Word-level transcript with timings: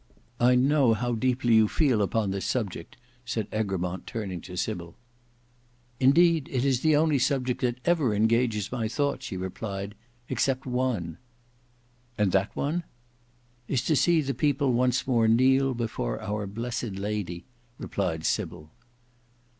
"I 0.39 0.55
know 0.55 0.95
how 0.95 1.11
deeply 1.13 1.53
you 1.53 1.67
feel 1.67 2.01
upon 2.01 2.31
this 2.31 2.47
subject," 2.47 2.97
said 3.23 3.47
Egremont 3.53 4.07
turning 4.07 4.41
to 4.41 4.57
Sybil. 4.57 4.95
"Indeed 5.99 6.49
it 6.51 6.65
is 6.65 6.81
the 6.81 6.95
only 6.95 7.19
subject 7.19 7.61
that 7.61 7.77
ever 7.85 8.15
engages 8.15 8.71
my 8.71 8.87
thought," 8.87 9.21
she 9.21 9.37
replied, 9.37 9.93
"except 10.27 10.65
one." 10.65 11.19
"And 12.17 12.31
that 12.31 12.55
one?" 12.55 12.81
"Is 13.67 13.83
to 13.83 13.95
see 13.95 14.21
the 14.21 14.33
people 14.33 14.73
once 14.73 15.05
more 15.05 15.27
kneel 15.27 15.75
before 15.75 16.19
our 16.19 16.47
blessed 16.47 16.93
Lady," 16.93 17.45
replied 17.77 18.25
Sybil. 18.25 18.71